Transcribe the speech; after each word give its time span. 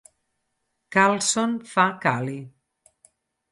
Carlson 0.95 1.53
fa 1.73 1.87
Kali. 2.07 2.41